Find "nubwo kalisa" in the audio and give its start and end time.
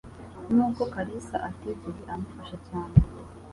0.53-1.37